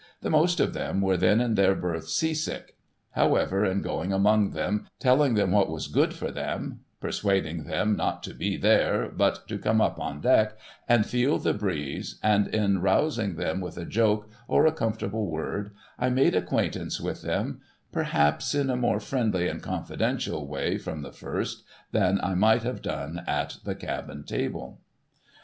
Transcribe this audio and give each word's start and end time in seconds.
The 0.21 0.31
most 0.31 0.59
of 0.59 0.73
them 0.73 0.99
were 0.99 1.15
then 1.15 1.39
in 1.39 1.53
their 1.53 1.75
berths 1.75 2.15
sea 2.15 2.33
sick; 2.33 2.75
however, 3.11 3.63
in 3.63 3.83
going 3.83 4.11
among 4.11 4.49
them, 4.49 4.87
telling 4.97 5.35
them 5.35 5.51
what 5.51 5.69
was 5.69 5.85
good 5.85 6.11
for 6.11 6.31
them, 6.31 6.79
persuading 6.99 7.65
them 7.65 7.95
not 7.97 8.23
to 8.23 8.33
be 8.33 8.57
there, 8.57 9.09
but 9.15 9.47
to 9.47 9.59
come 9.59 9.79
up 9.79 9.99
on 9.99 10.19
deck 10.19 10.57
and 10.89 11.05
feel 11.05 11.37
the 11.37 11.53
breeze, 11.53 12.17
and 12.23 12.47
in 12.47 12.81
rousing 12.81 13.35
them 13.35 13.61
with 13.61 13.77
a 13.77 13.85
joke, 13.85 14.27
or 14.47 14.65
a 14.65 14.71
comfortable 14.71 15.27
word, 15.29 15.69
I 15.99 16.09
made 16.09 16.35
acquaintance 16.35 16.99
with 16.99 17.21
them, 17.21 17.61
perhaps, 17.91 18.55
in 18.55 18.71
a 18.71 18.75
more 18.75 18.99
friendly 18.99 19.47
and 19.47 19.61
confidential 19.61 20.47
way 20.47 20.79
from 20.79 21.03
the 21.03 21.13
first, 21.13 21.61
than 21.91 22.19
I 22.23 22.33
might 22.33 22.63
have 22.63 22.81
done 22.81 23.21
at 23.27 23.57
the 23.65 23.75
cabin 23.75 24.23
table. 24.23 24.79